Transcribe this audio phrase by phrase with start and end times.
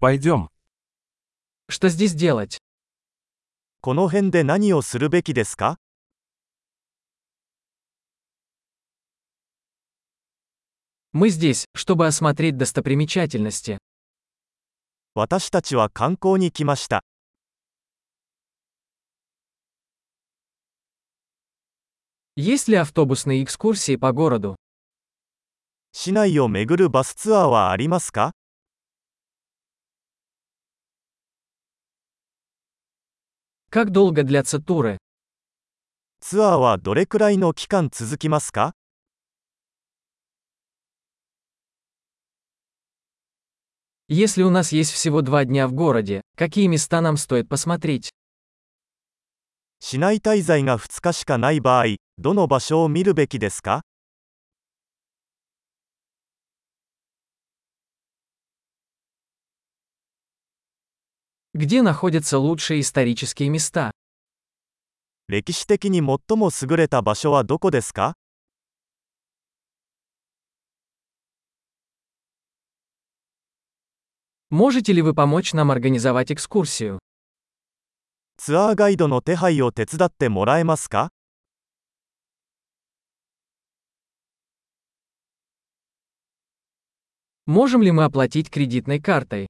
[0.00, 0.48] Пойдем.
[1.68, 2.58] Что здесь делать?
[3.80, 5.76] この辺で何をするべきですか
[11.12, 13.78] Мы здесь, чтобы осмотреть достопримечательности.
[15.14, 17.02] 私たちは観光に来ました。
[22.36, 24.54] Есть ли автобусные экскурсии по городу?
[25.90, 28.30] 市内を巡るバスツアーはありますか
[33.73, 34.99] Как долго длятся туры?
[36.19, 38.75] ツアーはどれくらいの期間続きますか
[44.07, 48.11] Если у нас есть всего два дня в городе, какие места нам стоит посмотреть?
[49.79, 53.81] 市内滞在が2日しかない場合、どの場所を見るべきですか
[61.57, 63.91] Где находятся лучшие исторические места?
[65.27, 68.15] 歴史的に最も優れた場所はどこですか
[74.49, 76.99] Можете ли вы помочь нам организовать экскурсию?
[78.37, 81.11] ツアーガイドの手配を手伝ってもらえますか
[87.45, 89.47] Можем ли мы оплатить кредитной картой?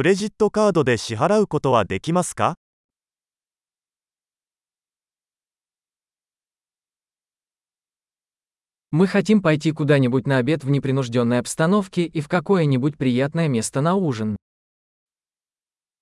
[0.00, 2.54] クレジットカードで支払うことはできますか
[8.92, 13.94] Мы хотим пойти куда-нибудь на обед в непринужденной обстановке и в какое-нибудь приятное место на
[13.94, 14.36] ужин.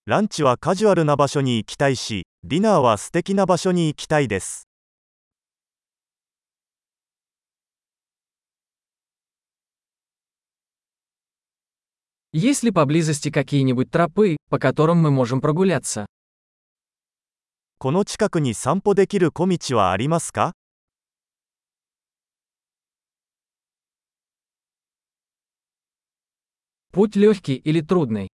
[0.07, 4.69] ランチはカジュアルな場所に行きたいし、ディナーは素敵な場所に行きたいです。
[12.33, 16.07] Есть ли поблизости какие-нибудь тропы, по которым мы можем прогуляться?
[17.79, 20.53] この近くに散歩できる小道はありますか
[26.93, 28.29] Путь легкий или трудный?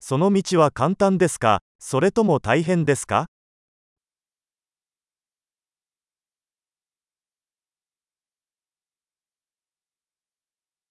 [0.00, 3.26] その道は簡単ですかそれとも大変ですか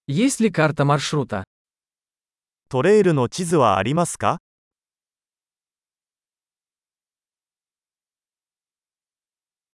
[0.07, 1.43] Есть ли карта маршрута?
[2.71, 4.41] トレイルの地図はありますか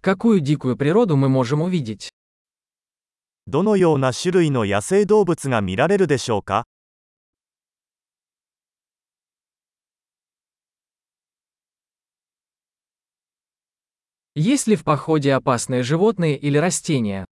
[0.01, 2.11] Какую дикую природу мы можем увидеть?
[3.47, 6.65] どのような種類の野生動物が見られるでしょうか
[14.35, 17.25] Есть ли в походе опасные животные или растения?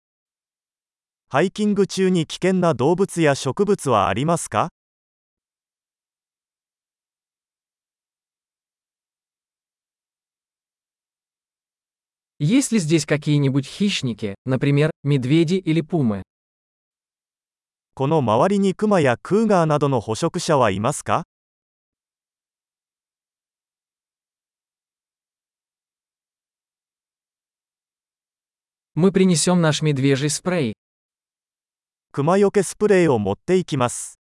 [1.31, 4.71] ハイキング中に危険な動物や植物はありますか
[12.41, 16.22] Есть ли здесь какие-нибудь хищники, например, медведи или пумы?
[17.94, 21.25] この周りにクマやクーガーなどの捕食者はいますか
[28.94, 30.75] Мы принесем наш медвежий спрей.
[32.12, 34.19] クマよけスプレーを持っていきます。